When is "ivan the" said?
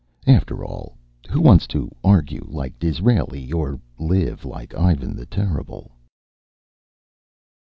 4.73-5.27